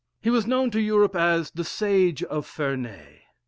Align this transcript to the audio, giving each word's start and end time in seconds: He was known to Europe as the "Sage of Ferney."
He 0.19 0.31
was 0.31 0.47
known 0.47 0.71
to 0.71 0.81
Europe 0.81 1.15
as 1.15 1.51
the 1.51 1.63
"Sage 1.63 2.23
of 2.23 2.47
Ferney." 2.47 3.21